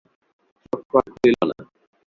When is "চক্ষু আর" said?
0.63-1.05